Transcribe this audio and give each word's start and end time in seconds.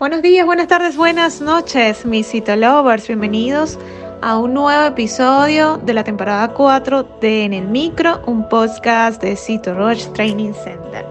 Buenos 0.00 0.22
días, 0.22 0.46
buenas 0.46 0.66
tardes, 0.66 0.96
buenas 0.96 1.42
noches, 1.42 2.06
mis 2.06 2.26
Citolovers. 2.26 3.06
Bienvenidos 3.06 3.78
a 4.22 4.38
un 4.38 4.54
nuevo 4.54 4.86
episodio 4.86 5.76
de 5.76 5.92
la 5.92 6.04
temporada 6.04 6.54
4 6.54 7.18
de 7.20 7.44
En 7.44 7.52
el 7.52 7.66
Micro, 7.68 8.22
un 8.24 8.48
podcast 8.48 9.22
de 9.22 9.36
Cito 9.36 9.74
Roche 9.74 10.08
Training 10.14 10.54
Center. 10.54 11.04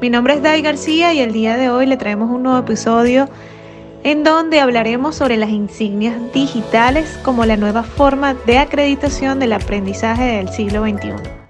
Mi 0.00 0.10
nombre 0.10 0.34
es 0.34 0.42
Dai 0.42 0.60
García 0.60 1.14
y 1.14 1.20
el 1.20 1.32
día 1.32 1.56
de 1.56 1.70
hoy 1.70 1.86
le 1.86 1.96
traemos 1.96 2.32
un 2.32 2.42
nuevo 2.42 2.58
episodio 2.58 3.28
en 4.02 4.24
donde 4.24 4.58
hablaremos 4.58 5.14
sobre 5.14 5.36
las 5.36 5.50
insignias 5.50 6.16
digitales 6.32 7.20
como 7.22 7.46
la 7.46 7.56
nueva 7.56 7.84
forma 7.84 8.34
de 8.34 8.58
acreditación 8.58 9.38
del 9.38 9.52
aprendizaje 9.52 10.24
del 10.24 10.48
siglo 10.48 10.82
XXI. 10.82 11.42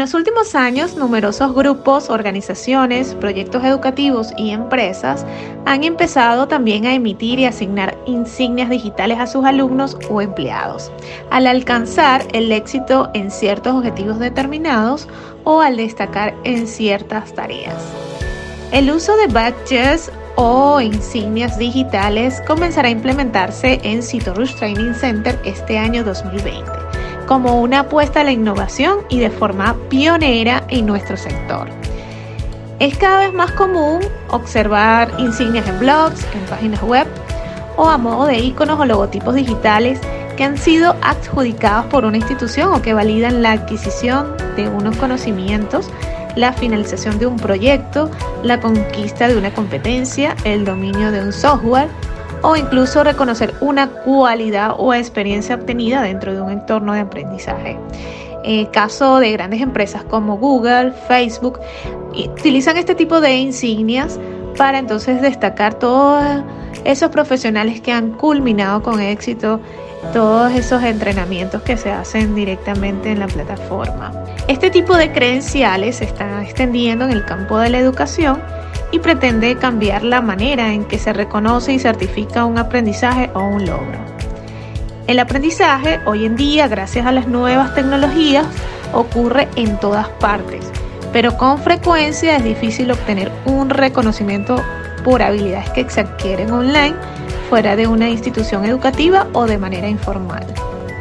Los 0.00 0.14
últimos 0.14 0.54
años, 0.54 0.96
numerosos 0.96 1.54
grupos, 1.54 2.08
organizaciones, 2.08 3.14
proyectos 3.14 3.62
educativos 3.64 4.32
y 4.38 4.50
empresas 4.50 5.26
han 5.66 5.84
empezado 5.84 6.48
también 6.48 6.86
a 6.86 6.94
emitir 6.94 7.38
y 7.38 7.44
asignar 7.44 7.98
insignias 8.06 8.70
digitales 8.70 9.18
a 9.18 9.26
sus 9.26 9.44
alumnos 9.44 9.98
o 10.08 10.22
empleados, 10.22 10.90
al 11.30 11.46
alcanzar 11.46 12.26
el 12.32 12.50
éxito 12.50 13.10
en 13.12 13.30
ciertos 13.30 13.74
objetivos 13.74 14.18
determinados 14.18 15.06
o 15.44 15.60
al 15.60 15.76
destacar 15.76 16.34
en 16.44 16.66
ciertas 16.66 17.34
tareas. 17.34 17.82
El 18.72 18.90
uso 18.90 19.14
de 19.18 19.26
badges 19.26 20.10
o 20.36 20.80
insignias 20.80 21.58
digitales 21.58 22.42
comenzará 22.46 22.88
a 22.88 22.92
implementarse 22.92 23.78
en 23.82 24.02
Citorus 24.02 24.56
Training 24.56 24.94
Center 24.94 25.38
este 25.44 25.76
año 25.76 26.02
2020 26.04 26.79
como 27.30 27.60
una 27.60 27.80
apuesta 27.80 28.22
a 28.22 28.24
la 28.24 28.32
innovación 28.32 29.04
y 29.08 29.20
de 29.20 29.30
forma 29.30 29.76
pionera 29.88 30.64
en 30.66 30.84
nuestro 30.84 31.16
sector. 31.16 31.68
Es 32.80 32.98
cada 32.98 33.20
vez 33.20 33.32
más 33.32 33.52
común 33.52 34.00
observar 34.30 35.12
insignias 35.16 35.68
en 35.68 35.78
blogs, 35.78 36.26
en 36.34 36.40
páginas 36.46 36.82
web 36.82 37.06
o 37.76 37.88
a 37.88 37.98
modo 37.98 38.26
de 38.26 38.40
iconos 38.40 38.80
o 38.80 38.84
logotipos 38.84 39.36
digitales 39.36 40.00
que 40.36 40.42
han 40.42 40.58
sido 40.58 40.96
adjudicados 41.02 41.86
por 41.86 42.04
una 42.04 42.16
institución 42.16 42.74
o 42.74 42.82
que 42.82 42.94
validan 42.94 43.42
la 43.42 43.52
adquisición 43.52 44.34
de 44.56 44.68
unos 44.68 44.96
conocimientos, 44.96 45.88
la 46.34 46.52
finalización 46.52 47.20
de 47.20 47.26
un 47.26 47.36
proyecto, 47.36 48.10
la 48.42 48.60
conquista 48.60 49.28
de 49.28 49.36
una 49.36 49.54
competencia, 49.54 50.34
el 50.42 50.64
dominio 50.64 51.12
de 51.12 51.22
un 51.22 51.32
software, 51.32 51.86
o 52.42 52.56
incluso 52.56 53.04
reconocer 53.04 53.54
una 53.60 53.88
cualidad 53.88 54.74
o 54.78 54.94
experiencia 54.94 55.54
obtenida 55.54 56.02
dentro 56.02 56.34
de 56.34 56.40
un 56.40 56.50
entorno 56.50 56.92
de 56.94 57.00
aprendizaje. 57.00 57.78
En 58.42 58.66
caso 58.66 59.18
de 59.18 59.32
grandes 59.32 59.60
empresas 59.60 60.02
como 60.04 60.38
Google, 60.38 60.92
Facebook, 61.08 61.60
utilizan 62.14 62.76
este 62.76 62.94
tipo 62.94 63.20
de 63.20 63.36
insignias 63.36 64.18
para 64.56 64.78
entonces 64.78 65.20
destacar 65.20 65.74
todos 65.74 66.42
esos 66.84 67.10
profesionales 67.10 67.80
que 67.80 67.92
han 67.92 68.12
culminado 68.12 68.82
con 68.82 69.00
éxito 69.00 69.60
todos 70.12 70.52
esos 70.52 70.82
entrenamientos 70.82 71.62
que 71.62 71.76
se 71.76 71.90
hacen 71.90 72.34
directamente 72.34 73.12
en 73.12 73.20
la 73.20 73.26
plataforma. 73.28 74.12
Este 74.48 74.70
tipo 74.70 74.96
de 74.96 75.12
credenciales 75.12 75.96
se 75.96 76.04
está 76.04 76.42
extendiendo 76.42 77.04
en 77.04 77.12
el 77.12 77.24
campo 77.24 77.58
de 77.58 77.68
la 77.68 77.78
educación 77.78 78.40
y 78.92 78.98
pretende 78.98 79.56
cambiar 79.56 80.02
la 80.02 80.20
manera 80.20 80.72
en 80.72 80.84
que 80.84 80.98
se 80.98 81.12
reconoce 81.12 81.72
y 81.72 81.78
certifica 81.78 82.44
un 82.44 82.58
aprendizaje 82.58 83.30
o 83.34 83.40
un 83.40 83.66
logro. 83.66 83.98
El 85.06 85.18
aprendizaje 85.18 86.00
hoy 86.04 86.24
en 86.24 86.36
día, 86.36 86.68
gracias 86.68 87.06
a 87.06 87.12
las 87.12 87.26
nuevas 87.26 87.74
tecnologías, 87.74 88.46
ocurre 88.92 89.48
en 89.56 89.78
todas 89.78 90.08
partes, 90.08 90.70
pero 91.12 91.36
con 91.36 91.58
frecuencia 91.58 92.36
es 92.36 92.44
difícil 92.44 92.90
obtener 92.90 93.30
un 93.44 93.70
reconocimiento 93.70 94.56
por 95.04 95.22
habilidades 95.22 95.70
que 95.70 95.88
se 95.88 96.00
adquieren 96.00 96.50
online 96.52 96.94
fuera 97.48 97.74
de 97.74 97.86
una 97.86 98.08
institución 98.08 98.64
educativa 98.64 99.26
o 99.32 99.46
de 99.46 99.58
manera 99.58 99.88
informal. 99.88 100.46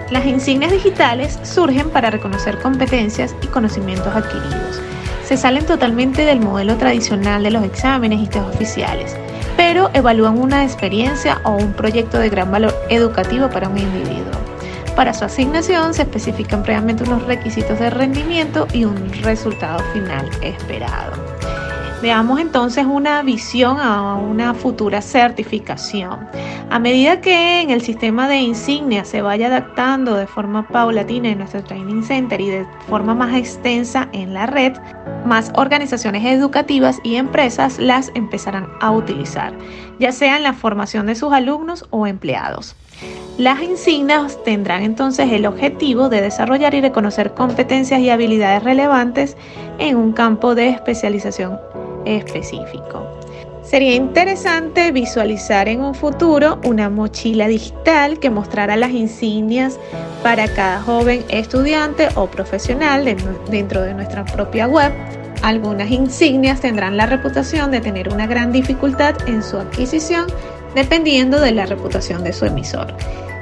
Las 0.09 0.25
insignias 0.25 0.71
digitales 0.71 1.39
surgen 1.44 1.89
para 1.91 2.09
reconocer 2.09 2.59
competencias 2.59 3.35
y 3.44 3.47
conocimientos 3.47 4.16
adquiridos 4.16 4.81
se 5.29 5.38
salen 5.38 5.63
totalmente 5.63 6.25
del 6.25 6.40
modelo 6.40 6.75
tradicional 6.78 7.44
de 7.44 7.51
los 7.51 7.63
exámenes 7.63 8.19
y 8.19 8.25
test 8.25 8.47
oficiales, 8.47 9.16
pero 9.56 9.91
evalúan 9.94 10.40
una 10.40 10.63
experiencia 10.63 11.40
o 11.44 11.51
un 11.51 11.73
proyecto 11.73 12.17
de 12.17 12.29
gran 12.29 12.50
valor 12.51 12.73
educativo 12.90 13.47
para 13.47 13.69
un 13.69 13.78
individuo. 13.78 14.31
Para 14.95 15.13
su 15.13 15.25
asignación 15.25 15.94
se 15.94 16.01
especifican 16.01 16.63
previamente 16.63 17.03
unos 17.03 17.28
requisitos 17.28 17.78
de 17.78 17.91
rendimiento 17.91 18.68
y 18.73 18.85
un 18.85 19.13
resultado 19.22 19.78
final 19.94 20.28
esperado. 20.41 21.19
Veamos 22.01 22.39
entonces 22.39 22.85
una 22.85 23.21
visión 23.23 23.77
a 23.77 24.15
una 24.15 24.53
futura 24.53 25.01
certificación. 25.01 26.29
A 26.69 26.79
medida 26.79 27.19
que 27.19 27.59
en 27.59 27.71
el 27.71 27.81
sistema 27.81 28.29
de 28.29 28.37
insignia 28.37 29.03
se 29.03 29.21
vaya 29.21 29.47
adaptando 29.47 30.15
de 30.15 30.25
forma 30.25 30.65
paulatina 30.65 31.27
en 31.27 31.39
nuestro 31.39 31.61
training 31.61 32.03
center 32.03 32.39
y 32.39 32.47
de 32.47 32.65
forma 32.88 33.15
más 33.15 33.35
extensa 33.35 34.07
en 34.13 34.33
la 34.33 34.45
red, 34.45 34.77
más 35.25 35.51
organizaciones 35.55 36.25
educativas 36.25 36.99
y 37.03 37.15
empresas 37.15 37.79
las 37.79 38.11
empezarán 38.15 38.69
a 38.79 38.91
utilizar, 38.91 39.53
ya 39.99 40.13
sea 40.13 40.38
en 40.38 40.43
la 40.43 40.53
formación 40.53 41.07
de 41.07 41.15
sus 41.15 41.33
alumnos 41.33 41.85
o 41.89 42.07
empleados. 42.07 42.77
Las 43.38 43.61
insignias 43.61 44.41
tendrán 44.45 44.83
entonces 44.83 45.31
el 45.33 45.45
objetivo 45.45 46.07
de 46.07 46.21
desarrollar 46.21 46.75
y 46.75 46.81
reconocer 46.81 47.33
competencias 47.33 47.99
y 47.99 48.09
habilidades 48.09 48.63
relevantes 48.63 49.35
en 49.79 49.97
un 49.97 50.13
campo 50.13 50.55
de 50.55 50.69
especialización 50.69 51.59
específico. 52.05 53.05
Sería 53.63 53.93
interesante 53.93 54.91
visualizar 54.91 55.67
en 55.67 55.81
un 55.81 55.93
futuro 55.93 56.59
una 56.63 56.89
mochila 56.89 57.47
digital 57.47 58.17
que 58.17 58.31
mostrara 58.31 58.75
las 58.75 58.89
insignias 58.91 59.79
para 60.23 60.47
cada 60.47 60.81
joven 60.81 61.23
estudiante 61.29 62.09
o 62.15 62.25
profesional 62.27 63.05
dentro 63.51 63.83
de 63.83 63.93
nuestra 63.93 64.25
propia 64.25 64.67
web. 64.67 64.91
Algunas 65.43 65.91
insignias 65.91 66.61
tendrán 66.61 66.97
la 66.97 67.05
reputación 67.05 67.69
de 67.69 67.79
tener 67.79 68.11
una 68.11 68.25
gran 68.25 68.51
dificultad 68.51 69.15
en 69.27 69.43
su 69.43 69.57
adquisición 69.57 70.25
dependiendo 70.73 71.39
de 71.39 71.51
la 71.51 71.67
reputación 71.67 72.23
de 72.23 72.33
su 72.33 72.45
emisor. 72.45 72.93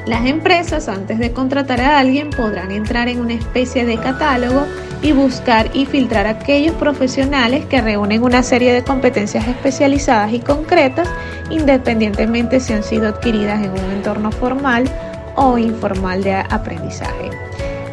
Las 0.06 0.26
empresas 0.26 0.88
antes 0.88 1.20
de 1.20 1.32
contratar 1.32 1.82
a 1.82 2.00
alguien 2.00 2.30
podrán 2.30 2.72
entrar 2.72 3.08
en 3.08 3.20
una 3.20 3.34
especie 3.34 3.86
de 3.86 3.98
catálogo 3.98 4.66
y 5.02 5.12
buscar 5.12 5.70
y 5.74 5.86
filtrar 5.86 6.28
aquellos 6.28 6.76
profesionales 6.76 7.66
que 7.66 7.82
reúnen 7.82 8.24
una 8.24 8.44
serie 8.44 8.74
de 8.74 8.84
competencias 8.84 9.48
especializadas 9.48 10.34
y 10.34 10.40
concretas 10.40 11.10
independientemente 11.50 12.60
si 12.60 12.74
han 12.74 12.84
sido 12.84 13.08
adquiridas 13.08 13.64
en 13.64 13.72
un 13.72 13.92
entorno 13.92 14.32
formal 14.32 14.86
o 15.36 15.58
informal 15.58 16.24
de 16.24 16.36
aprendizaje. 16.36 17.30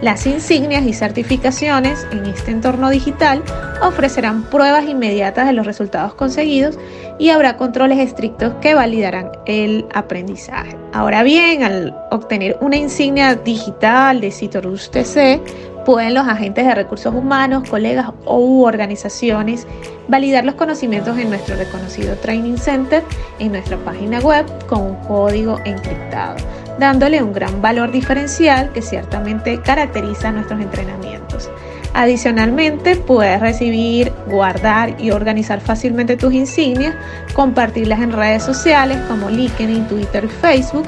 Las 0.05 0.27
insignias 0.27 0.85
y 0.85 0.93
certificaciones 0.93 2.07
en 2.11 2.27
este 2.27 2.51
entorno 2.51 2.91
digital 2.91 3.43
ofrecerán 3.81 4.43
pruebas 4.43 4.85
inmediatas 4.87 5.47
de 5.47 5.55
los 5.55 5.67
resultados 5.67 6.15
conseguidos 6.15 6.79
y 7.19 7.31
habrá 7.31 7.57
controles 7.57 7.99
estrictos 7.99 8.53
que 8.61 8.75
validarán 8.75 9.31
el 9.47 9.87
aprendizaje. 9.95 10.77
Ahora 10.93 11.23
bien, 11.23 11.63
al 11.63 11.97
obtener 12.11 12.59
una 12.61 12.77
insignia 12.77 13.35
digital 13.35 14.21
de 14.21 14.31
Citorus 14.31 14.91
TC, 14.91 15.41
pueden 15.85 16.15
los 16.15 16.27
agentes 16.27 16.67
de 16.67 16.75
recursos 16.75 17.15
humanos, 17.15 17.69
colegas 17.69 18.11
u 18.27 18.65
organizaciones 18.65 19.67
validar 20.09 20.45
los 20.45 20.55
conocimientos 20.55 21.19
en 21.19 21.31
nuestro 21.31 21.57
reconocido 21.57 22.17
Training 22.17 22.57
Center 22.57 23.03
en 23.39 23.53
nuestra 23.53 23.77
página 23.79 24.21
web 24.21 24.47
con 24.67 24.83
un 24.83 24.95
código 24.97 25.59
encriptado, 25.65 26.37
dándole 26.79 27.23
un 27.23 27.33
gran 27.33 27.63
valor 27.63 27.91
diferencial 27.91 28.71
que 28.73 28.83
ciertamente 28.83 29.61
caracteriza 29.63 30.33
nuestros 30.33 30.61
entrenamientos. 30.61 31.51
Adicionalmente, 31.95 32.97
puedes 32.97 33.41
recibir, 33.41 34.13
guardar 34.27 35.01
y 35.01 35.13
organizar 35.13 35.61
fácilmente 35.61 36.17
tus 36.17 36.35
insignias, 36.35 36.97
compartirlas 37.35 38.01
en 38.01 38.11
redes 38.13 38.43
sociales 38.43 38.99
como 39.09 39.31
LinkedIn, 39.31 39.87
Twitter 39.87 40.25
y 40.25 40.29
Facebook. 40.29 40.87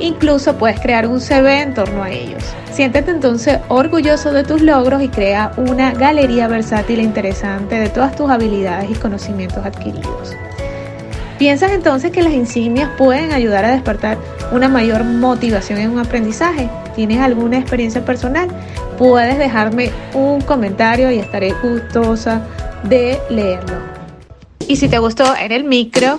Incluso 0.00 0.56
puedes 0.56 0.80
crear 0.80 1.06
un 1.06 1.20
CV 1.20 1.60
en 1.60 1.74
torno 1.74 2.02
a 2.02 2.10
ellos. 2.10 2.42
Siéntete 2.72 3.10
entonces 3.10 3.58
orgulloso 3.68 4.32
de 4.32 4.44
tus 4.44 4.62
logros 4.62 5.02
y 5.02 5.08
crea 5.08 5.52
una 5.56 5.92
galería 5.92 6.48
versátil 6.48 7.00
e 7.00 7.02
interesante 7.02 7.78
de 7.78 7.90
todas 7.90 8.16
tus 8.16 8.30
habilidades 8.30 8.90
y 8.90 8.94
conocimientos 8.94 9.64
adquiridos. 9.64 10.34
¿Piensas 11.38 11.72
entonces 11.72 12.10
que 12.12 12.22
las 12.22 12.32
insignias 12.32 12.90
pueden 12.98 13.32
ayudar 13.32 13.64
a 13.64 13.72
despertar 13.72 14.18
una 14.52 14.68
mayor 14.68 15.04
motivación 15.04 15.78
en 15.78 15.90
un 15.90 15.98
aprendizaje? 15.98 16.68
¿Tienes 16.94 17.18
alguna 17.18 17.58
experiencia 17.58 18.04
personal? 18.04 18.48
Puedes 18.98 19.38
dejarme 19.38 19.90
un 20.14 20.40
comentario 20.42 21.10
y 21.10 21.18
estaré 21.18 21.54
gustosa 21.62 22.42
de 22.84 23.18
leerlo. 23.30 23.76
Y 24.68 24.76
si 24.76 24.88
te 24.88 24.98
gustó 24.98 25.34
en 25.34 25.52
el 25.52 25.64
micro, 25.64 26.18